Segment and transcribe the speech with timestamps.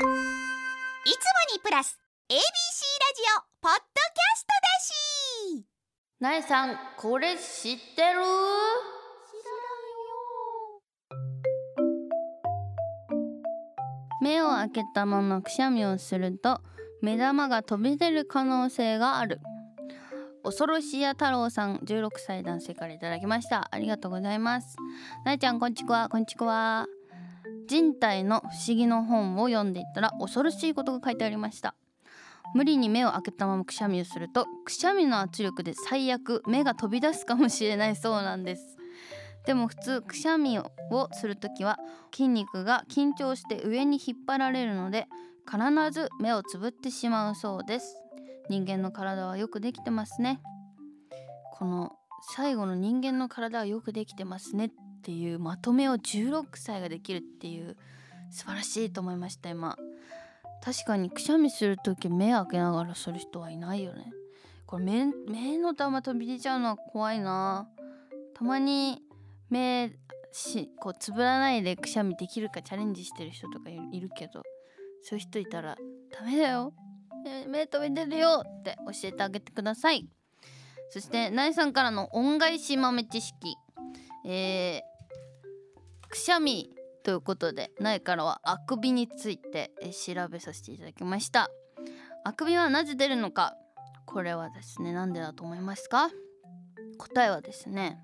[0.00, 0.08] いつも
[1.54, 1.98] にプラス
[2.30, 2.42] ABC ラジ
[3.36, 5.66] オポッドキャストだし。
[6.20, 8.20] なえさんこれ知ってる？
[14.22, 16.62] 目を開けたままくしゃみをすると
[17.02, 19.40] 目玉が飛び出る可能性がある。
[20.42, 23.68] 恐ろしや太郎さん16歳男性からいただきました。
[23.70, 24.78] ありがとうございます。
[25.26, 26.86] なえちゃんこんちくわこんちくわ
[27.70, 31.76] 人体の不思議の本を読んでいったら恐ろしいことが書いてありました。
[32.52, 38.76] 無理に目を開けたままくしゃみをするとくしゃみの圧力で最悪目が飛び出すかもしれないそうなんです。
[39.46, 40.64] でも普通くしゃみを
[41.12, 41.78] する時は
[42.12, 45.06] 筋肉が緊張して上に引っ張られるので
[45.48, 45.60] 必
[45.92, 48.02] ず目をつぶってしまうそうです。
[48.48, 50.40] 人間の体はよくできてますね。
[51.52, 54.70] この最後の人間の体はよくできてますねっ
[55.02, 57.76] ていうまとめを16歳ができるっていう
[58.30, 59.76] 素晴らしいと思いました今。
[60.62, 64.12] 確かにくしゃみする時目開けながらする人はいないよね。
[64.66, 67.68] これ目目の玉飛び出ちゃうのは怖いな。
[68.34, 69.02] たまに
[69.48, 69.90] 目
[70.32, 74.42] しこうつぶらないでくしゃみできるかチャレンジしてる人とかいるけど。
[75.02, 75.76] そういう人いたら
[76.12, 76.72] ダメだよ。
[77.48, 80.08] 目飛び出るよって教えてあげてください。
[80.90, 83.56] そしてナイさんからの恩返し豆知識。
[84.26, 86.70] えー、くしゃみ
[87.04, 91.48] ということで苗からはあくびについて調べさせていただきました。
[92.24, 93.54] あくびはなぜ出るのか
[94.04, 96.10] これはですねなんでだと思いますか？
[96.98, 97.98] 答えはですね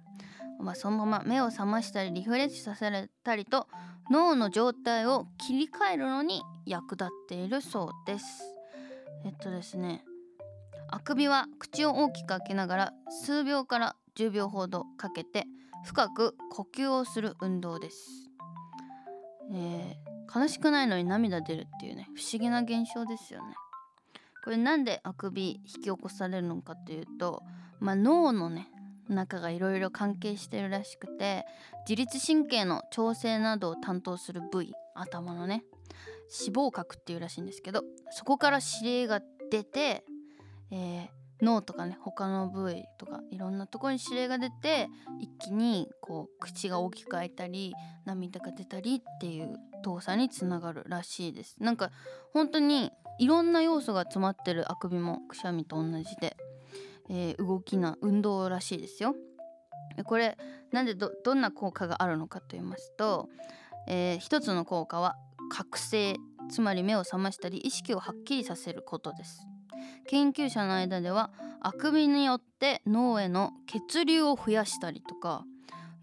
[0.58, 3.68] まあ、そのまま目を覚ましたりリフレッシュさせたりと
[4.10, 8.24] 脳の状態を切り替えるのに役立っているそうです。
[9.26, 10.02] えっとですね
[11.06, 15.44] あくびは口を大きく開けながら数秒から10秒ほどかけて
[15.84, 18.28] 深く呼吸をする運動です。
[19.52, 23.54] えー、悲しくないのに涙出るっていうね不思議な現象ですよね。
[24.42, 27.40] これなんであくび引き起こされるのかというと、
[27.78, 28.68] まあ、脳のね
[29.08, 31.46] 中がいろいろ関係してるらしくて
[31.88, 35.62] 自律神経の調整などを担当する部位頭のね
[36.44, 39.20] 脂肪核っていうらしいんですけどそこから指令が
[39.52, 40.02] 出て、
[40.70, 44.88] えー、脳とかね他の部位とかいろんなところに指令が出て
[45.20, 51.56] 一気にこう口が大きく開いたり涙が出たりっていう動作につながるらしいです。
[51.60, 51.90] なんか
[52.32, 56.36] 本当にいろんな要素が詰まってるあくびもくしゃみと同じで、
[57.08, 59.14] えー、動きな運動らしいですよ。
[60.04, 60.36] これ
[60.72, 63.28] なんでどどんな効果があるのかと言いますと、
[63.86, 65.16] えー、一つの効果は
[65.50, 66.16] 覚醒
[66.50, 69.46] つまり目を覚ましたり意識をはっきりさせることです。
[70.08, 71.30] 研究者の間では
[71.60, 75.44] あくびによって脳への血流を増やしたりとか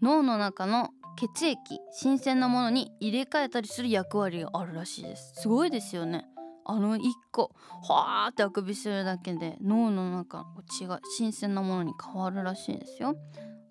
[0.02, 1.58] 脳の中の血液
[1.92, 5.32] 新鮮なものに入れ替えたりする役割があるらしいです。
[5.36, 6.26] すごいですよね。
[6.66, 7.52] あの1個
[7.88, 13.16] はーってあくびするだけで脳の中の血が新鮮なものに変わるらしいですよ。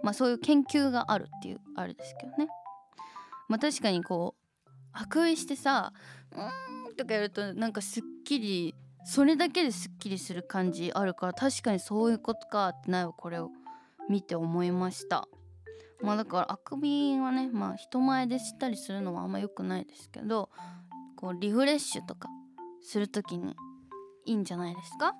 [0.03, 2.47] まあそういう研究があるっていうあれですけどね。
[3.50, 5.91] まあ確かにこうあくびしてさ
[6.88, 8.75] 「うん」とかやるとなんかすっきり
[9.06, 13.52] それだけですっきりする感じあるから確かにそういうことかってないわこれを。
[14.09, 15.30] 見て思いました。
[16.02, 20.50] まあだからあくびはねまあ人前でしたりするのはあんま良くないですけど
[21.16, 22.28] こうリフレッシュとか
[22.81, 23.56] する時に
[24.25, 25.16] いいんじゃないですか？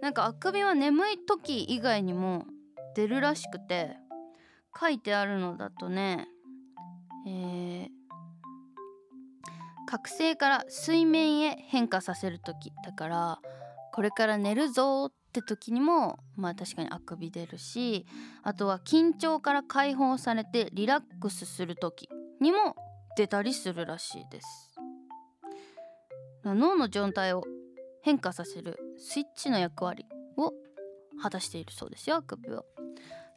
[0.00, 2.46] なんかあくびは眠い時以外にも
[2.94, 3.96] 出るらしくて
[4.80, 6.28] 書いてあるのだとね
[7.26, 7.88] えー
[9.92, 13.38] 覚醒から水面へ変化させる時だから
[13.92, 18.06] これから寝るぞって時にもまあ確かにあくび出るし
[18.42, 22.08] あとは緊張から解放されてリラックスする時
[22.40, 22.74] にも
[23.18, 24.74] 出たりするらしいです。
[26.42, 27.44] 脳の状態を
[28.00, 30.06] 変化させるスイッチの役割
[30.38, 30.54] を
[31.20, 32.64] 果たしているそうですよあくびは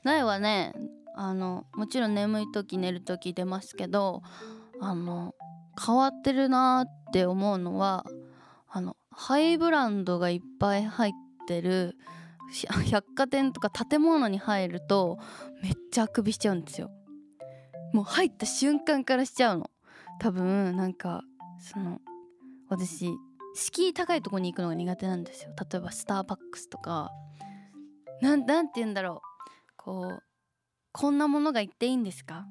[0.06, 0.72] 苗はね。
[1.18, 4.22] あのもちろん眠い時寝る時出ますけど
[4.82, 5.34] あの
[5.84, 8.06] 変わってるなって思うのは
[8.70, 11.14] あのハイブランドがいっぱい入っ
[11.48, 11.98] てる
[12.92, 15.18] 百貨店とか建物に入ると
[15.64, 16.92] めっちゃあくびしちゃうんですよ。
[17.94, 19.70] もう入った瞬間からしちゃうの。
[20.20, 21.24] 多分なんか
[21.60, 22.00] その
[22.70, 23.10] 私
[23.56, 25.52] 敷居高いとこに行くのが苦手なんですよ。
[25.72, 27.10] 例えばスターバックスとか。
[28.22, 29.72] なんなんて言うんだろう。
[29.78, 30.24] こう
[30.92, 32.46] こんなものが言っていいんですか？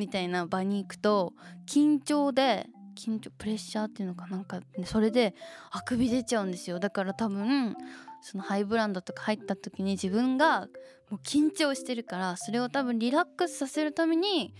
[0.00, 1.34] みたいな場に行くと
[1.66, 2.66] 緊張で
[2.96, 5.34] 緊張プレッシャーっていうのかなんかそれで
[5.70, 6.78] あくび出ちゃうんですよ。
[6.78, 7.76] だから多分
[8.22, 10.68] そのハイブランドとか入った時に自分が
[11.10, 14.54] もう緊張してるからそれを多分リラックスさせるために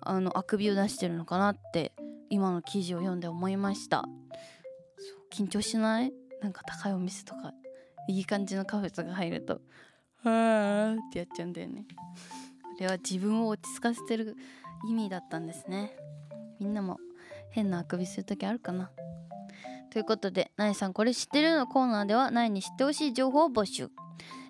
[0.00, 1.92] あのあくびを出してるのかなって
[2.30, 4.04] 今の記事を読んで思いました。
[5.32, 6.12] 緊張しない？
[6.42, 7.52] なんか高いお店とか
[8.08, 9.60] いい感じのカフェとか入ると
[10.24, 11.86] 「はーってやっちゃうんだよね。
[12.78, 14.36] あれは自分を落ち着かせてる
[14.88, 15.96] 意味だったんですね。
[16.58, 16.98] みんなも
[17.50, 18.90] 変なあくびする時あるかな。
[19.90, 23.90] ということで「なえさんこれ知ってる?」のコーナーではなえに知ってほしい情報を募集。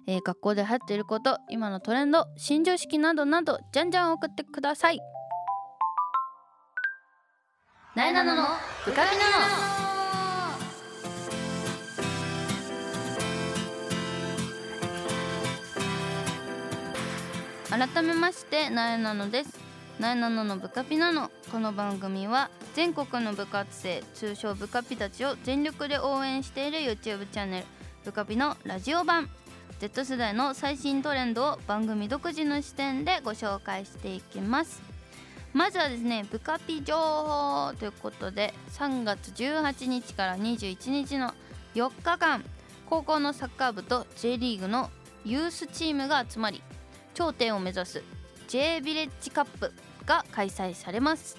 [0.06, 5.00] えー学校で流行っていること今のトレンド新常識などなどじゃんじゃん送ってください。
[7.94, 8.42] なえなのの
[8.84, 9.24] ブカビな
[17.78, 17.86] の。
[17.86, 19.69] 改めましてなえなのです。
[20.00, 27.66] なえなののブカピなのこの番組は全国の部活生通称ブカピたちを全力で応援している YouTube チャンネル
[28.06, 29.28] ブカピのラジオ版。
[29.78, 34.80] Z 世代の最新トレンドを番組独自の視点でご紹介していきます。
[35.52, 41.34] まずはですねブカピ情報ということで3月18日から21日の
[41.74, 42.42] 4日間
[42.86, 44.88] 高校のサッカー部と J リーグの
[45.26, 46.62] ユースチームが集まり
[47.12, 48.02] 頂点を目指す
[48.48, 49.70] J ビレッジカップ。
[50.10, 51.36] が開催されます。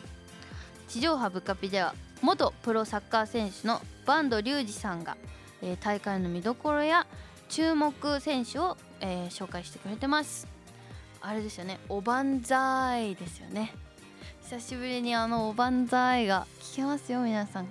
[0.88, 5.18] 地上波ブカピでは元プロサッカー選手の坂東隆二さんが、
[5.62, 7.06] えー大会の見どころや
[7.50, 10.48] 注目選手を、えー紹介してくれてます。
[11.20, 13.74] あれですよねおばんざいですよね。
[14.44, 17.68] 久しぶりにあのおばんざいが聞けますよ皆さん、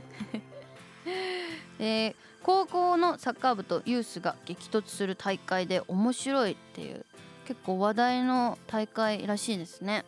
[1.81, 7.07] えー高校のサッカー部とユースが激突する大会で面白いっていう
[7.47, 10.05] 結構話題の大会らしいですね。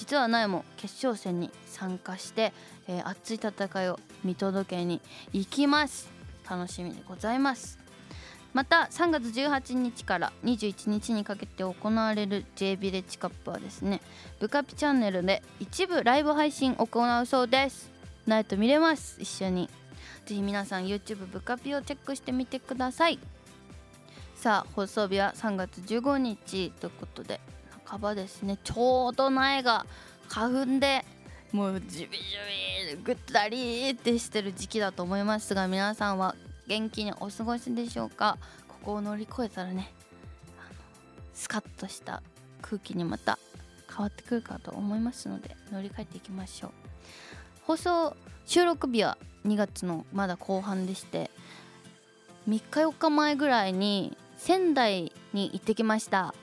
[0.00, 2.54] 実は苗も決勝戦に参加して、
[2.88, 5.02] えー熱い戦いを見届けに
[5.34, 6.08] 行きます。
[6.48, 7.78] 楽しみでございます。
[8.54, 14.00] また3月18日から21日にかけて行われる J ビレッジカップはですね
[14.40, 17.90] ブカピチャンネルで一部ライブ配信行うそうです。
[18.26, 19.18] ないと見れます。
[19.20, 19.68] 一緒に。
[20.24, 23.18] ぜひ皆さん YouTube ブカピをチェックしてみてください。
[24.34, 27.38] さあ放送日は3月15日ということで
[27.90, 28.56] 半ばですね。
[28.62, 29.84] ちょうど苗が
[30.28, 31.04] 花粉で
[31.50, 36.36] もうジュビジュビぐったりってしてる時期だと思いますが皆さんは
[36.68, 38.38] 元気にお過ごしでしょうか？
[38.68, 39.92] ここを乗り越えたらね
[41.34, 42.22] スカッとした
[42.62, 43.40] 空気にまた
[43.88, 46.70] 変わってくるかと思いますので乗り換えていきましょう。
[47.64, 48.16] 放送
[48.46, 51.30] 収録日は2月のまだ後半でして
[52.48, 56.34] 3日4日前ぐらいに仙台に行ってきました。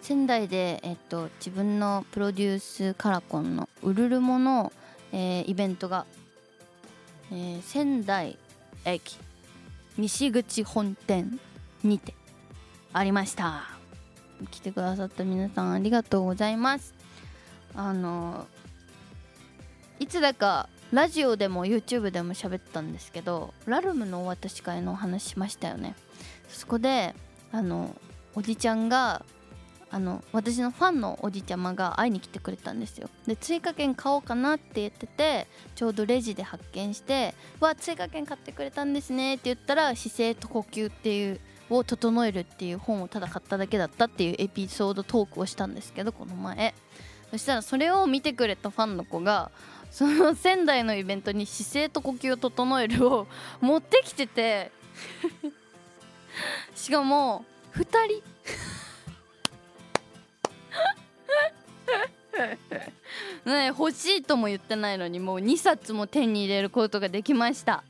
[0.00, 4.72] 仙台で、えっと、自分のプロデュースカラコンのウルルモの、
[5.12, 6.06] えーイベントが、
[7.30, 8.38] えー仙台
[8.84, 9.18] 駅
[9.96, 11.38] 西口本店
[11.82, 12.14] にて
[12.92, 13.64] ありました。
[14.50, 16.94] 来てくださった皆さんありがとうございます。
[17.74, 18.46] あの
[19.98, 25.96] いつだかラジオでも YouTube でも喋ったんですけどラルムのお渡し会のお話しましたよね。
[26.48, 27.14] そこで
[27.52, 27.94] あの
[28.34, 29.24] おじちゃんが
[29.90, 33.08] あの私のファンのおじちゃまが会いに来てくれたんですよ。
[33.26, 41.40] で追加券買おうかなって言っててちょうどレジで発見して「わ追加券買ってくれたんですね」って言ったら姿勢と呼吸っていう
[41.70, 46.74] を整えるっていう本をただ買っただけだったっていうエピソードトークをしたんですけどこの前。
[47.30, 49.50] そしたらそれを見てくれたファンの子が
[49.90, 53.26] その仙台のイベントに姿勢と呼吸を整えるを
[53.60, 54.70] 持ってきてて。
[56.74, 58.22] しかも2人。
[63.44, 67.82] ね欲しいとも言ってないのにもう2冊も手に入れることができました。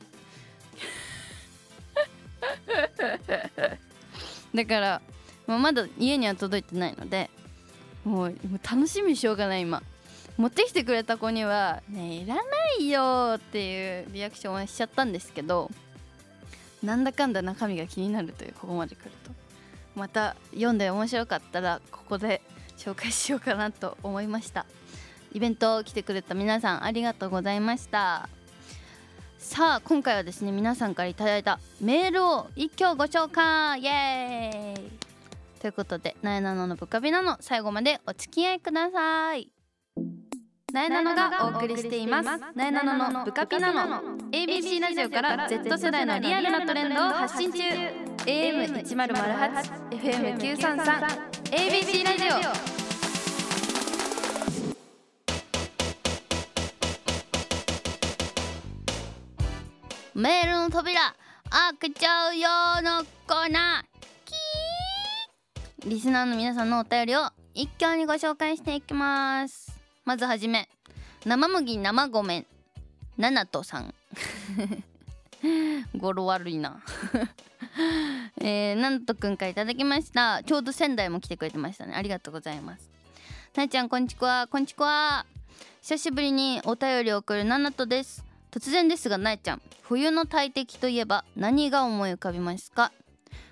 [4.53, 5.01] だから、
[5.45, 7.29] まあ、まだ家には届いてないので
[8.03, 9.81] もう楽しみしようがない今。
[10.37, 12.41] 持ってきてくれた子には「ねいらな
[12.79, 15.69] いよ」っていうリアクションはしちゃったんですけど
[16.81, 19.31] なんだかんだ中身が気になるというここまで来ると。
[19.95, 22.41] また読んで面白かったらここで
[22.79, 24.65] 紹介しようかなと思いました。
[25.33, 28.29] イベント来てくれた皆さんありがとうございました。
[29.37, 33.81] さあ今回はですね皆さんからいただいたメールを一挙ご紹介。
[33.81, 34.91] イエーイ。
[35.59, 39.51] ということで「なえなののぶかびなの」最後までお付き合いください。
[40.71, 42.29] なえなのがお送りしています。
[42.55, 47.59] なえなののぶかぴなの ABC ラジオから Z 世代のリアルなトレンドを発信中。
[48.25, 52.29] AM1008 FM933 ABC ラジオ。
[60.13, 60.99] メールの扉
[61.49, 62.49] 開けちゃうよ
[62.83, 63.85] のコーナー。
[65.81, 69.71] キーリスナーの皆さんのお便りを一挙にご紹介していきます。
[70.05, 70.69] まずはじめ
[71.25, 72.45] 生麦生米。
[73.17, 73.93] ナナトさん。
[75.97, 76.83] 語呂悪いな。
[78.41, 80.43] えー、なんとくんからいただきました。
[80.43, 81.93] ちょうど仙台も来てくれてましたね。
[81.95, 82.89] ありがとうございます。
[83.55, 85.25] なえちゃんこんちくわこんちくわ
[85.81, 88.23] 久しぶりにお便りを送るナナトです。
[88.51, 92.91] 突然ですがなえちゃん冬の大敵といえば何が思い浮かびますか？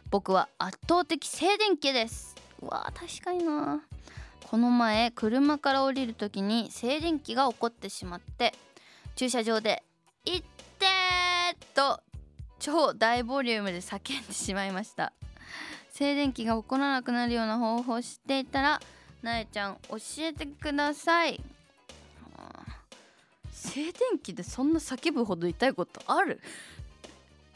[0.10, 2.36] 僕は圧倒的静電気です。
[2.62, 3.82] うわ確かにな。
[4.50, 8.54] この前車から降りる時に静電気が起こってしまって
[9.16, 9.84] 駐車場で
[10.24, 10.42] 「いっ
[10.80, 10.86] て!」
[11.76, 12.00] と
[12.68, 15.14] 超大ボリュームで叫んでしまいました。
[15.94, 18.82] 静電気が起こらなくなるような方法を知っていたら
[19.22, 21.40] なえちゃん教えてください。
[23.54, 26.42] 静電気でそんな叫ぶほど痛いことある？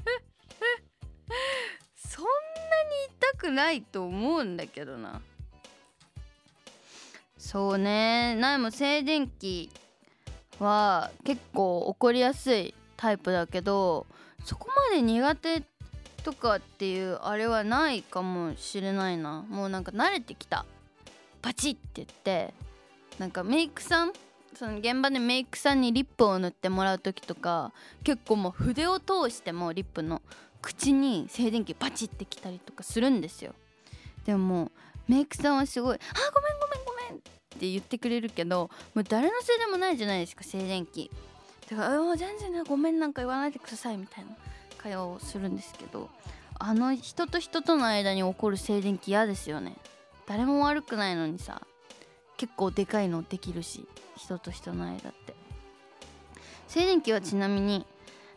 [1.97, 5.21] そんなに痛くないと思うんだけどな。
[7.37, 8.35] そうね。
[8.35, 9.69] なえも静電気
[10.57, 14.07] は結構起こりやすいタイプだけど
[14.45, 15.63] そこまで苦手
[16.23, 19.45] とかっていうあれはないかもしれないな。
[19.49, 20.65] もうなんか慣れてきた。
[21.41, 22.53] パチッって言って。
[23.19, 24.13] なんかメイクさん
[24.55, 27.71] その現場でメイクさんにリップを塗ってもらう時とか
[28.03, 30.21] 結構もう筆を通してもリップの
[30.61, 33.53] 口に静電気パチってきたりとかするんですよ。
[34.25, 34.71] でももう
[35.07, 37.21] メイクさんはすごい「あごめんごめんごめん」っ
[37.59, 41.09] て言ってくれるけどもう誰のせいでもないじゃないですか静電気。
[41.71, 44.31] だから「全然ねごめんなんか言わないでください」みたいな
[44.77, 46.09] 会話をするんですけど
[46.59, 49.75] あの人と人との間に起こる静電気嫌ですよね。
[50.27, 51.61] 誰も悪くないのにさ
[52.37, 55.33] 結構でかいのできるし人と人の間って。
[56.67, 57.85] 静電気はちなみに、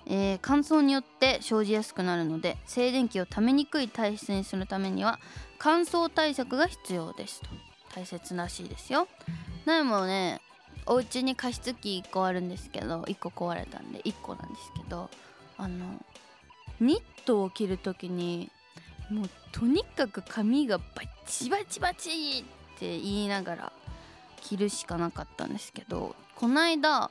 [0.07, 5.21] えー、乾燥によって生じやすくなるので静電気をためにくい体質にするためには
[5.59, 7.49] 乾燥対策が必要ですと。
[7.95, 9.07] 大切らしいですよ。
[9.67, 10.41] なもね
[10.87, 15.09] お家に加湿器1個あるんですけど1個壊れたんで1個なんですけど
[15.57, 15.85] あの
[16.81, 18.51] ニットを着る時に
[19.11, 20.85] もうとにかく髪がバ
[21.27, 22.11] チバチバチ
[22.41, 23.73] って言いながら
[24.43, 27.11] 着るしかなかったんですけどこないだ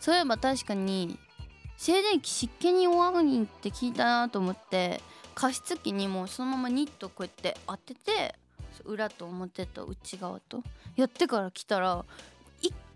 [0.00, 1.18] そういえば確かに
[1.76, 5.00] 静電気湿気に弱いって聞いたなと思って
[5.34, 8.34] 加湿器にもそのままニットこうやって当てて
[8.84, 10.62] 裏と表と内側と
[10.96, 12.04] やってから来たら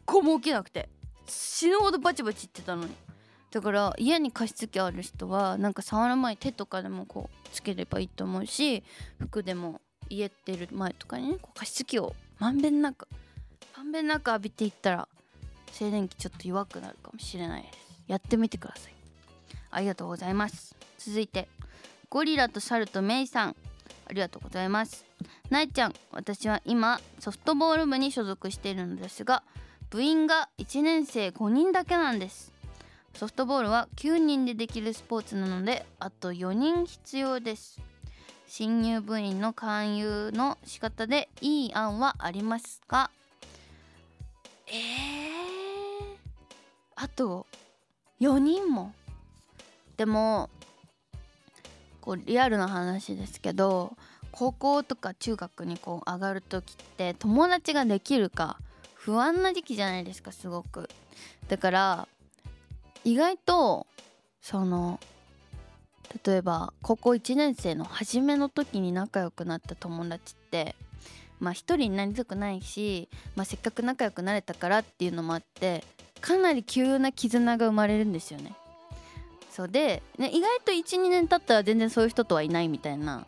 [0.07, 0.89] 個も起きなくて。
[1.29, 2.95] 死ぬほどバチバチいってたのに。
[3.51, 8.83] だから家に加湿器ある人はなんか触る前手とかでもこうつければいいと思うし
[9.19, 13.09] 服でも家出る前とかにねこう加湿器をまんべんなく
[13.77, 15.09] まんべんなく浴びていったら
[15.73, 17.79] 静電気ちょっと弱くなるかもしれないです。
[18.09, 18.93] やってみてください。
[19.71, 20.77] ありがとうございます。
[20.99, 21.49] 続いて
[22.11, 23.57] ゴリラとサルとメイさん。
[24.09, 25.05] ありがとうございます。
[25.51, 29.43] なえちゃん私は今ソフトボール部に所属しているのですが
[29.91, 32.53] 部員が1年生5人だけなんです。
[33.15, 37.81] ソフトボールは9人でできるスポーツなのであと4人必要です。
[38.47, 43.11] 新入部員の勧誘の仕方でいい案はありますか？
[44.67, 44.75] えー、
[46.97, 47.47] あと
[48.21, 48.93] 4人も。
[49.97, 50.51] でも
[52.03, 53.97] こうリアルな話ですけど
[54.31, 58.59] 高校とか中学にこう上がる時って友達ができるか
[59.07, 60.91] 不安な時期じゃないですかすごく
[61.49, 62.09] だから
[63.05, 63.87] 意外と
[64.43, 64.99] その
[66.25, 70.75] 例えば高校1年生の初めの時に仲良くなった友達って
[71.39, 75.85] まあ一人になりたくないし、まあ、せっかく仲良くなれたからっていうのもあって
[76.21, 78.55] かなり急な絆が生まれるんですよね。
[79.53, 83.25] そうで、ね、意外と12年経ったら全然そういう人とはいないみたいな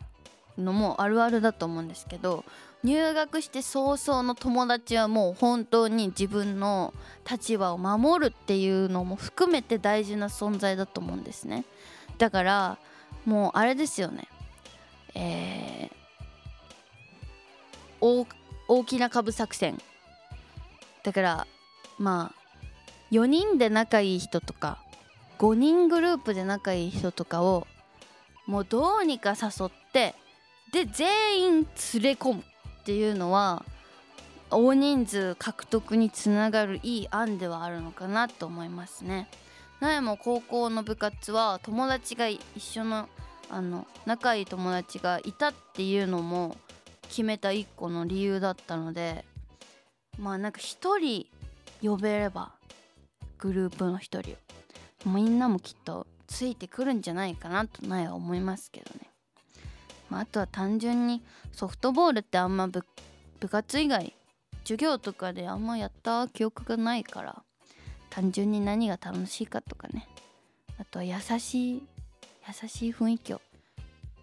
[0.57, 2.43] のもあるあるだと思うんですけど
[2.83, 6.93] 入学して早々の友達はもう本当に自分の
[7.29, 11.65] 立場を守るっていうのも含めて大事な存在だと思うんですね。
[12.17, 12.77] だから
[13.25, 14.27] もうあれですよね。
[15.13, 18.25] えー、
[18.69, 19.77] 大きな株作戦。
[21.03, 21.47] だから
[21.97, 22.39] まあ
[23.11, 24.77] 4人で仲いい人とか
[25.39, 27.67] 5人グループで仲いい人とかを
[28.45, 30.15] もうどうにか誘って
[30.71, 32.43] で全員連れ込む。
[32.79, 33.63] っていうのは
[34.51, 39.29] 大人数獲得につながるいい案ではあるのかなと思いますね。
[39.79, 43.07] 苗も高校の部活は友達が一緒の
[43.49, 46.55] あの仲いい友達がいたっていうのも
[47.03, 49.25] 決めた一個の理由だったので
[50.19, 51.25] まあなんか一人
[51.81, 52.51] 呼べれば
[53.39, 59.08] グループの一人をみんなもきっとついてくるんじゃないかなと苗は思いますけどね。
[60.09, 62.83] まあ、あとは単純にソフトボールってあんま部
[63.49, 64.13] 活以外
[64.63, 67.41] 授業とかであんまやった記憶がないから
[68.09, 70.07] 単純に何が楽しいかとかね。
[70.79, 71.83] あとは優しい
[72.47, 73.41] 優しい雰囲気を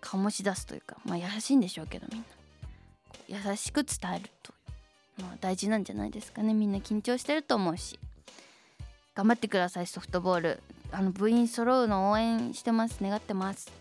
[0.01, 2.27] 醸し出すというかまあ優しいんでしょうけどみんな。
[3.29, 4.53] 優しく伝えると
[5.19, 6.55] いうのは大事なんじゃないですかね。
[6.55, 7.99] みんな緊張してると思うし。
[9.15, 10.63] 頑張ってくださいソフトボール。
[10.93, 12.99] あの部員揃うの応援してます。
[13.03, 13.73] 願ってます。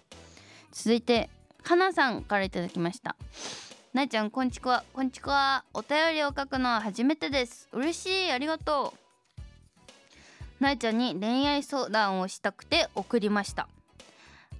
[0.71, 1.29] 続いて
[1.65, 3.15] かなさんからいただきました。
[3.91, 4.83] なえちゃんこんちくわ。
[4.93, 7.67] こんちくわお便りを書くのは初めてです。
[7.71, 8.93] 嬉しいありがと
[10.59, 10.63] う。
[10.63, 13.67] なえちゃんに恋愛相談をしたくて送りました。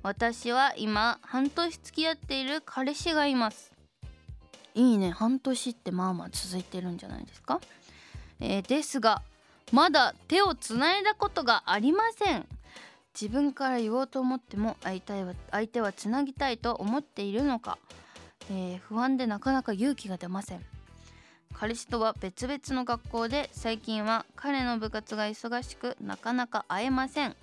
[0.01, 3.71] 私は今半年付き合っている彼氏がいます。
[4.73, 5.11] いいね。
[5.11, 7.61] 半年ってまあまあ続いてるんじゃないですか、
[8.39, 9.21] えーですが
[9.71, 12.47] まだ手をつないだことがありません。
[13.19, 17.77] 自分から言おうと思っても相手は相手はつなぎたいと思っているのか、
[18.51, 20.65] えー不安でなかなか勇気が出ません。
[21.53, 27.35] 彼氏とは別々の学校で最近は彼の部活が忙しくなかなか会えません。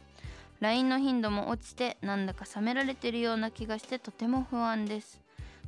[0.61, 5.21] LINE の頻度も落ちてなんだか冷められてるような気がしてとても不安です。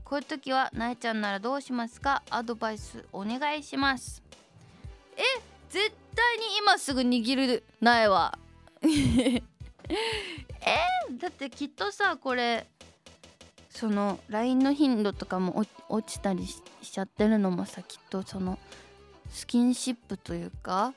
[0.04, 2.22] こういう時はなえちゃんならどうしますか？
[2.28, 4.22] アドバイスお願いします。
[5.16, 5.22] え
[5.70, 8.38] 絶対に今すぐ握る苗は。
[10.66, 12.66] えだってきっとさこれ
[13.70, 18.58] その LINE の頻度とかも落ちたりしちゃってるのもさきっとその
[19.30, 20.94] スキンシップというか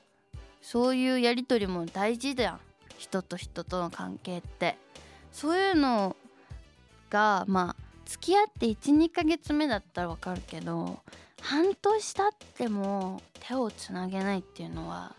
[0.62, 2.60] そういうやり取りも大事だん
[2.98, 4.78] 人と人との関係って。
[5.38, 6.16] そういうの
[7.12, 11.00] がまあ付き合って12ヶ月目だったらわかるけど
[11.42, 12.28] 半年経っ
[12.58, 15.14] ても手をつなげないっていうのは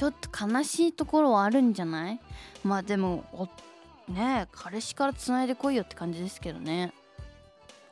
[0.00, 2.20] ちょっと悲しいところはあるんじゃない？
[2.64, 3.22] まあでも
[4.08, 6.94] ねえ彼氏からつないでこいよって感じですけどね。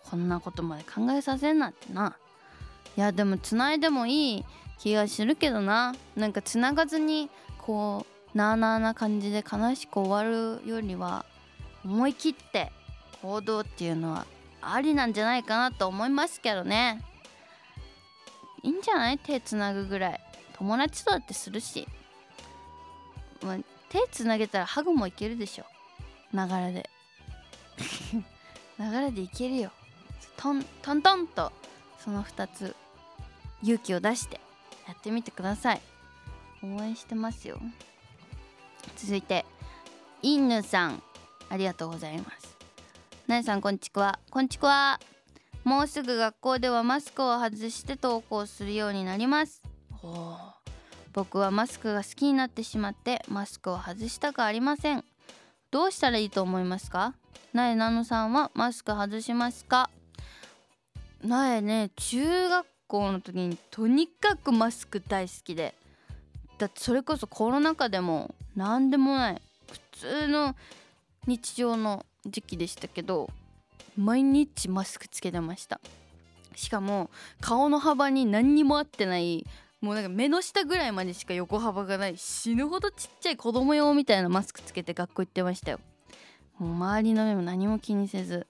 [0.09, 2.17] こんなことまで考えさせんなってな。
[2.97, 4.45] いやでもつないでもいい
[4.79, 5.95] 気がするけどな。
[6.17, 11.27] なんかつながずにこうなあなあな感じで悲しく終わるよりは
[11.85, 12.73] 思い切って
[13.21, 14.25] 行動っていうのは
[14.63, 17.05] ありなんじゃないかなと思いますけどね。
[18.63, 19.19] いいんじゃない？
[19.19, 20.21] 手つなぐぐらい。
[20.55, 21.87] 友達とだってするし、
[23.43, 23.57] まあ、
[23.89, 25.65] 手つなげたらハグもいけるでしょ。
[26.33, 26.91] 流れで。
[28.79, 29.71] 流れでいけるよ。
[30.37, 31.53] トントントンと
[31.99, 32.77] その2つ
[33.63, 34.41] 勇気を出して
[34.87, 35.81] やってみてください。
[36.63, 37.61] 応援してますよ。
[38.97, 39.45] 続いて
[40.23, 41.03] インヌさん。
[41.51, 42.57] ありがとうございます。
[43.27, 44.99] なえさんこんちくわこんちくわ
[45.65, 49.63] もうすぐ学校ではマスクを外して登校するようになります。
[51.19, 55.03] 僕はマスクが好きになってしまってマスクを外したくありません。
[55.73, 57.13] どうしたらいいと思いますか？
[57.53, 59.91] なえなのさんはマスク外しますか？
[61.25, 65.75] なえね中学校の時にとにかくマスク大好きで
[66.57, 70.55] だってそれこそコロナ禍でも何でもない普通の
[71.27, 73.29] 日常の時期でしたけど
[73.97, 75.81] 毎日マスクつけてました。
[76.55, 79.45] しかも顔の幅に何にも合ってない
[79.81, 85.81] もうなんか目の下ぐらいまでしか横幅がない死ぬほどちっちゃい子供用みたいなマスクつけて学校行ってましたよ。
[86.59, 88.47] もう周りの目も何も気にせず。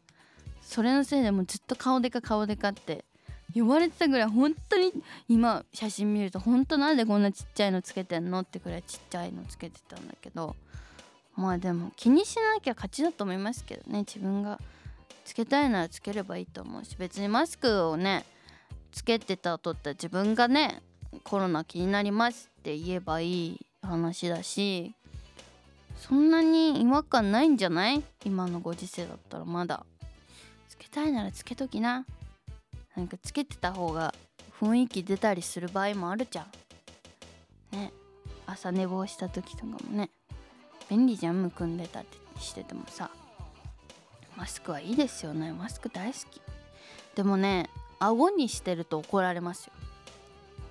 [0.63, 3.05] それのせいでもうずっと顔でか顔でかって
[3.55, 4.93] 言われてたぐらい本当に
[5.29, 10.57] 今写真見ると本当なんでこんなちっちゃいのつけてんのってくらいちっちゃいのつけてたんだけど。
[11.37, 14.01] まあでも気にしなきゃ勝ちだと思いますけどね。
[14.01, 14.59] 自分が
[15.25, 16.97] つけたいならつければいいと思うし。
[16.99, 18.25] 別にマスクをね
[18.91, 20.83] つけてたとった自分がね
[21.29, 24.95] コロナ気になりますって言えばいい話だし
[25.97, 28.03] そんなに違和感ないんじゃない？
[28.25, 29.85] 今のご時世だったらまだ。
[30.69, 32.07] つけたいならつけときな。
[32.97, 34.15] なんかつけてた方が
[34.61, 36.43] 雰囲気出たりする場合もあるじゃ
[37.73, 37.77] ん。
[37.77, 37.93] ね。
[38.47, 40.11] 朝寝坊した時とかもね。
[40.89, 42.07] 便利じゃんむくんでたり
[42.41, 43.11] しててもさ。
[44.37, 45.53] マスクはいいですよね。
[45.53, 46.41] マスク大好き。
[47.17, 49.73] でもね顎にしてると怒られますよ。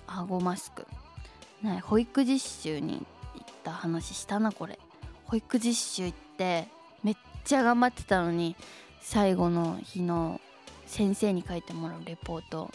[0.08, 0.86] 顎マスク。
[1.82, 2.38] 保育実
[2.72, 4.78] 習に行った話したなこれ。
[5.24, 6.68] 保育実習行って
[7.02, 8.56] めっちゃ頑張ってたのに
[9.00, 10.40] 最後の日の
[10.86, 12.70] 先生に書いてもらうレポート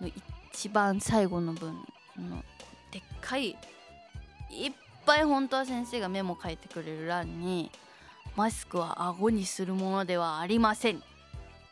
[0.00, 0.08] の
[0.52, 1.74] 一番最後の文
[2.16, 2.44] の
[2.92, 3.56] でっかいいっ
[5.04, 7.70] ぱい本当は先生がメモ書いてくれる欄に
[8.36, 11.02] マスクは顎にするものではありません。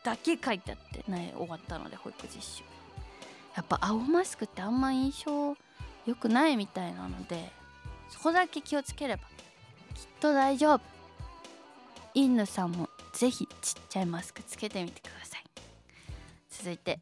[0.03, 2.74] だけ書いてあってね終わったので保育実習。
[3.55, 5.55] やっぱ青マスクってあんま印象
[6.05, 7.51] 良くないみたいなので
[8.09, 9.23] そこだけ気をつければ
[9.93, 10.81] きっと大丈夫。
[12.13, 15.43] インヌさんもぜひちっちゃいマスクつけてみてください。
[16.49, 16.99] 続いて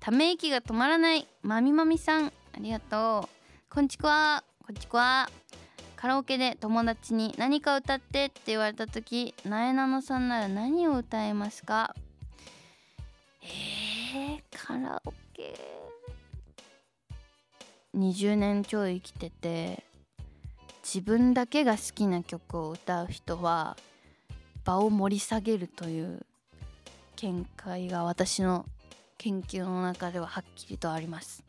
[0.00, 3.74] ため息が止まらないまみまみさんありがとう。
[3.74, 4.42] こんちくわ。
[4.64, 5.28] こんちくわ。
[5.96, 11.94] カラオケで友達に何か歌ってって言われた時なえなのさんなら何を歌いますか？
[13.42, 15.54] えー、カラオケ。
[17.96, 19.84] 20年ちょい生きてて
[20.82, 23.76] 自分だけが好きな曲を歌う人は
[24.64, 26.26] 場を盛り下げるという
[27.16, 28.66] 見解が私の
[29.16, 31.42] 研究の中でははっきりとあります。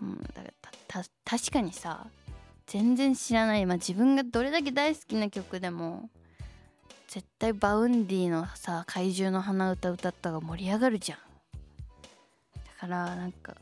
[0.00, 0.50] うん、だか
[0.94, 2.06] ら確かにさ
[2.66, 6.08] 全然知らない、まあ、自分がどれだけ大好きな曲でも
[7.08, 11.22] 絶対 Vaundyのさ怪獣の花唄歌った方が盛り上がるじゃんだ
[12.80, 13.54] からなんか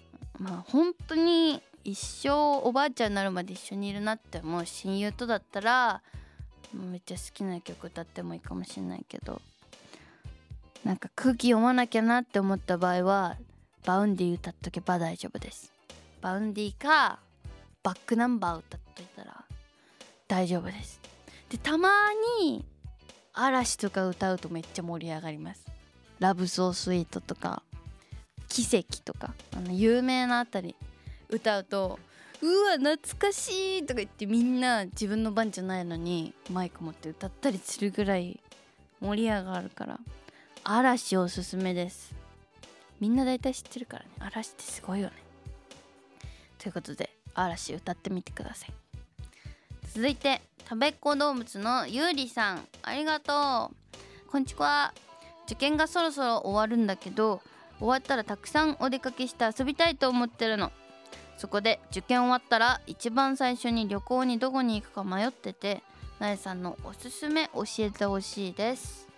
[0.43, 6.03] まあ本当に一生おばあちゃんになるまで一緒にいるなって思う親友とだったら
[6.75, 9.41] めっちゃ好きな曲歌ってもいいかもしれないけど
[10.85, 13.37] なんか空気読まなきゃなって思った場合は
[13.85, 15.73] Vaundy歌っとけば大丈夫です。
[16.21, 17.19] Vaundyか
[17.83, 19.45] back number 歌っといたら
[20.29, 21.01] 大丈夫です。
[21.51, 21.89] でたま
[22.41, 22.65] に
[23.33, 25.67] 嵐とか歌うとめっちゃ盛り上がります。
[26.19, 27.63] Love so sweet とか。
[28.53, 30.77] 奇跡とかあの有名なあたり
[31.31, 31.99] 歌うと
[32.43, 38.38] うわ懐かしいとか言ってみんな自分の番じゃないのにマイク持って歌ったりするぐらい
[39.01, 39.99] 盛り上がるから
[40.65, 42.15] 嵐おすすめです。
[43.01, 44.11] みんな大体知ってるからね。
[44.21, 45.15] 嵐ってすごいよね。
[46.59, 48.73] ということで嵐歌ってみてください。
[49.95, 52.69] 続いて食べっ子動物のゆうりさん。
[52.83, 54.31] ありがとう。
[54.31, 54.93] こんにちは。
[55.47, 57.43] 受験がそろそろ終わるんだけど
[57.83, 60.71] 終わったらたくさんお出かけして遊びたいと思ってるの。
[61.37, 65.83] そこで受験終わったら一番最初に旅行にどこに行くか迷ってて
[66.21, 69.09] なえさんのおすすめ教えてほしいです。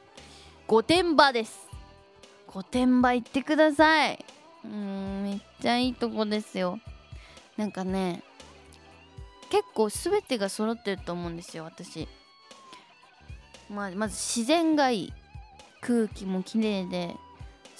[0.66, 1.68] 御殿場です。
[2.46, 4.24] 御殿場行ってください。
[4.64, 6.80] うんめっちゃいいとこですよ。
[7.58, 8.22] なんかね
[9.50, 12.08] 結構全てが揃ってると思うんですよ私。
[13.68, 15.12] まあ、まず自然がいい。
[15.82, 17.14] 空気も綺麗で。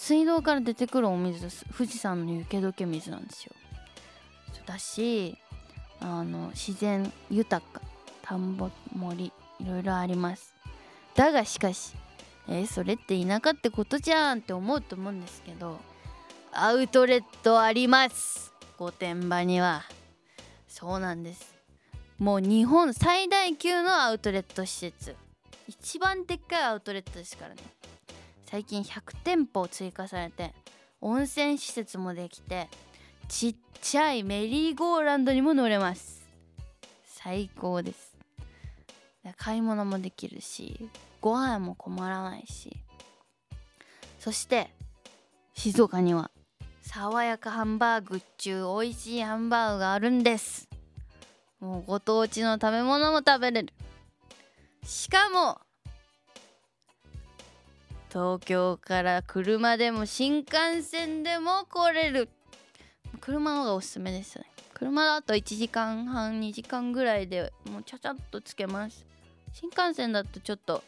[0.07, 3.53] 水道から出てくるお水富士山の雪解け水なんですよ。
[4.67, 5.39] だし
[5.99, 7.81] あの自然豊か
[8.21, 9.33] 田んぼ森い
[9.67, 10.55] ろいろあります。
[11.15, 11.95] だがしかし
[12.49, 15.81] えー、それって田舎ってことじゃんって思うと思うんですけど
[16.53, 18.53] アウトレットあります。
[18.77, 19.85] 御殿場には。
[20.69, 21.55] そうなんです。
[22.19, 25.17] もう日本最大級のアウトレット施設。
[25.67, 27.63] 一番でっかいアウトレットですからね。
[28.55, 30.55] 最近100店舗追加されて
[31.01, 32.69] 温泉施設もできて
[33.27, 36.23] ちっちゃいメリーゴーランドにも乗れます。
[37.05, 38.17] 最高です。
[39.39, 40.89] 買い物もできるし
[41.21, 42.77] ご飯も困らないし。
[44.21, 44.71] そして
[45.55, 46.31] 静岡には
[46.81, 50.69] 爽やかハンバーグっちゅう美味しいハンバーグがあるんです。
[51.59, 53.73] もうご当地の食べ物も食べれる。
[54.85, 55.59] しかも
[58.15, 62.29] 東京から車でも新幹線でも来れる。
[63.21, 64.45] 車の方がおすすめですね。
[64.73, 69.05] 車だと1時間半2時間ぐらいでもうちゃちゃっとつけます。
[69.53, 70.85] 新幹線だとちょっと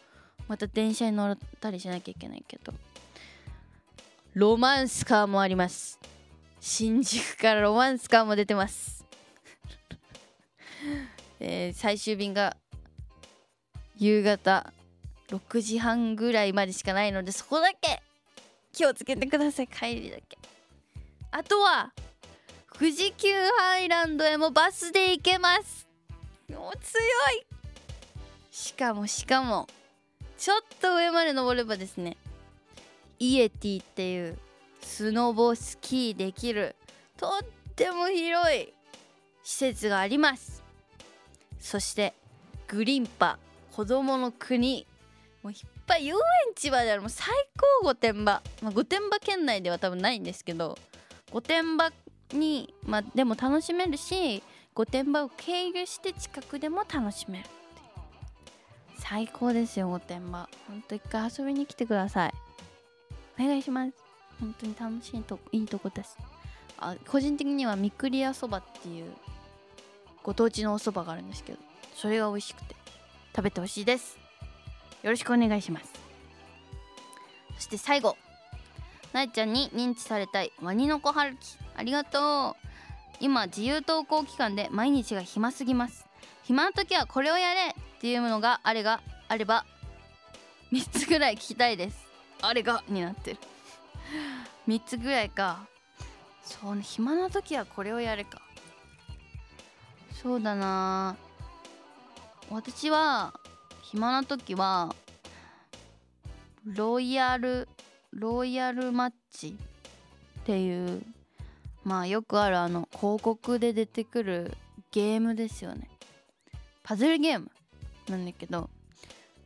[0.47, 2.73] また電車に乗ったりしなきゃいけないけど。
[4.35, 5.99] ロマンスカーもあります。
[6.61, 9.05] 新宿からロマンスカーも出てます。
[11.41, 12.57] えー、最終便が
[13.97, 14.73] 夕方。
[15.29, 18.03] 6時半ぐらいまでしかないのでそこだけ
[18.73, 19.69] 気をつけてください。
[19.69, 20.39] 帰りだけ。
[21.31, 21.93] あとは
[22.79, 25.87] 富士急ハイランドへもバスで行けます。
[26.51, 27.01] もう強
[27.41, 27.47] い。
[28.51, 29.67] しかもしかも
[30.39, 32.17] ちょっと上まで登ればですね
[33.19, 34.39] イエティっていう
[34.83, 36.77] スノボスキーできる
[37.17, 37.31] とっ
[37.75, 38.73] ても広い
[39.43, 40.63] 施設があります。
[41.59, 42.15] そして
[42.69, 43.39] グリンパ
[43.73, 44.87] 子供の国
[45.47, 46.19] もういっぱい遊園
[46.57, 47.29] 地まであるもう最
[47.81, 50.77] 高御殿場、まあ、御殿場県内では多分ないんですけど
[51.31, 51.93] 御殿場
[52.33, 54.43] にまあでも楽しめるし
[54.75, 57.45] 御殿場を経由して近くでも楽しめる
[58.99, 60.49] 最高ですよ御殿場。
[60.67, 62.35] ほんと一回遊びに来てください。
[63.39, 63.93] お願いします。
[64.41, 66.19] 本当に楽しいとこいいとこです。
[66.79, 69.13] あ個人的にはみくりやそばっていう
[70.25, 71.59] ご当地のお蕎麦があるんですけど
[71.95, 72.75] それが美味しくて
[73.37, 74.26] 食べてほしいです。
[75.07, 75.87] よろしくお願いします。
[77.55, 78.17] そして最後
[79.13, 82.67] なえちゃんに認知されたいワニの子春樹ありがとう。
[83.21, 86.07] 今自由登校期間で毎日が暇すぎます。
[86.43, 89.65] 暇な時はこれをやれっていうものがあれがあれば
[90.73, 92.05] 3つぐらい聞きたいです。
[92.43, 93.37] あれがになってる。
[94.67, 95.69] 3つぐらいか。
[96.43, 98.43] そうね暇な時はこれをやるか。
[100.21, 101.15] そうだな。
[102.51, 103.39] 私は
[103.93, 104.93] 暇な時は
[106.65, 107.69] ロイヤル
[108.11, 109.57] ロイヤルマッチ
[110.41, 111.03] っていう
[111.85, 114.57] まあよくあるあの広告で出てくる
[114.91, 115.89] ゲームですよね。
[116.83, 117.49] パズルゲーム
[118.09, 118.69] なんだけど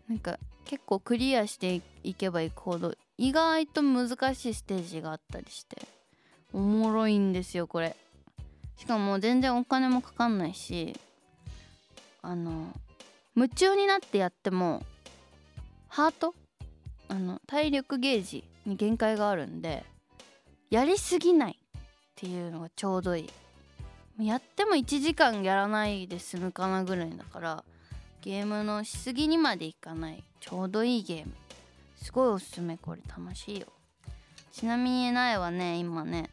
[0.09, 5.77] なんか結構クリアしていけばいくほど意外と難しいステージがあったりして
[6.55, 7.95] おもろいんですよこれ。
[8.79, 10.99] しかも全然お金もかかんないし
[12.23, 12.73] あの
[13.41, 14.83] 夢中になってやっても
[15.89, 16.35] ハート？
[17.09, 19.83] あの体力ゲージに限界があるんで
[20.69, 21.81] やりすぎないっ
[22.17, 23.31] ていうのがちょうどい
[24.19, 24.27] い。
[24.27, 27.65] やっても1時間やらないで済むかなぐらいだから
[28.21, 30.23] ゲームのしすぎにまでいかない。
[30.39, 31.33] ちょうどいいゲーム。
[31.97, 32.77] すごいおすすめ。
[32.77, 33.69] これ楽しいよ。
[34.53, 36.29] ちなみに苗はね今ね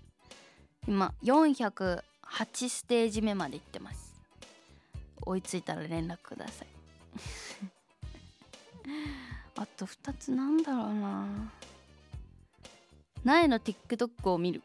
[0.85, 2.01] 今408
[2.67, 4.13] ステージ目まで行ってます。
[5.21, 6.67] 追いついたら連絡ください。
[9.55, 11.51] あと2つなんだろうな。
[13.23, 14.61] 苗の TikTok を見る。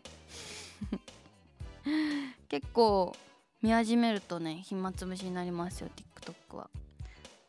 [2.49, 3.17] 結構
[3.63, 6.71] 見始めるとね暇つぶしになりますよ TikTok は。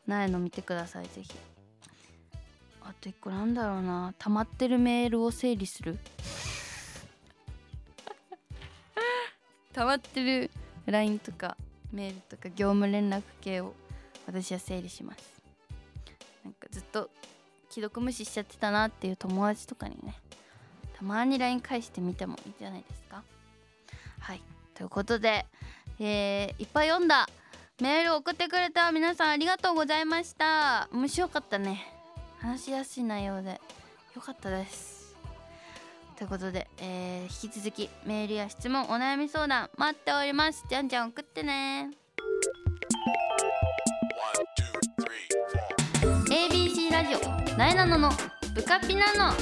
[0.07, 1.29] 苗の見てくださいぜひ。
[2.81, 4.13] あと1個なんだろうな。
[4.17, 5.97] 溜まってるメールを整理する。
[9.73, 10.51] 溜まってる
[10.85, 11.57] LINE とか
[11.91, 13.73] メールとか業務連絡系を。
[14.25, 15.41] 私は整理します。
[16.43, 17.09] なんかずっと
[17.69, 20.15] 既読無視しちゃってたなっていう友達とかにね
[20.95, 23.23] たまに LINE 返してみてもいいんじゃないですか。
[24.19, 24.41] はい。
[24.73, 25.45] ということで、
[25.99, 27.27] えー、いっぱい読んだ。
[27.81, 30.87] メール送ってくれた皆さんありがとうございました。
[30.93, 31.81] 面白かったね。
[32.39, 33.59] 話しやすい内容で。
[34.15, 35.15] よかったです。
[36.15, 40.63] ということで、えー、引き続きメールや質問お悩み相談待っております。
[40.69, 41.89] じゃんじゃん送ってね。
[46.93, 47.19] ラジオ。
[47.57, 48.11] なえなのの。
[48.53, 49.33] ブカピナの。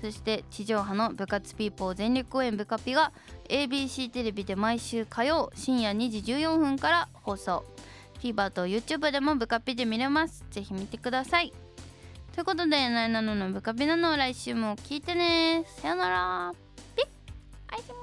[0.00, 3.12] そして地上波の部活ピーポー全力応援部カピが
[3.48, 7.64] ABC テレビで毎週火曜深夜2時14分から放送。
[8.22, 10.44] TVer と YouTube でも部カピで見れます。
[10.50, 11.52] ぜひ見てください。
[12.34, 15.64] ということで「なえなのの部カピなの」来週も聞いてね。
[15.80, 16.52] さよなら。
[16.96, 17.97] ピッ。